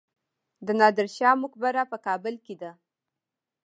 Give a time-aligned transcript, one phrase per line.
[0.65, 2.71] د نادر شاه مقبره په کابل کې ده